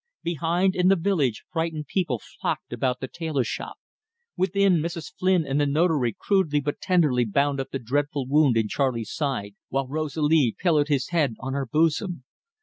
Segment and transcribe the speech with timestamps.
[0.23, 3.77] Behind, in the village, frightened people flocked about the tailor shop.
[4.35, 5.13] Within, Mrs.
[5.15, 9.53] Flynn and the Notary crudely but tenderly bound up the dreadful wound in Charley's side,
[9.69, 12.23] while Rosalie pillowed his head on her bosom.